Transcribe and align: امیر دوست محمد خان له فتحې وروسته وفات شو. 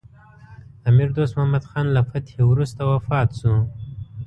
امیر 0.87 1.09
دوست 1.17 1.33
محمد 1.37 1.63
خان 1.69 1.85
له 1.95 2.01
فتحې 2.09 2.43
وروسته 2.45 2.81
وفات 2.91 3.29
شو. 3.39 3.55